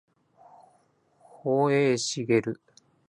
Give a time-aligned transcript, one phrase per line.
[1.43, 2.55] 保栄茂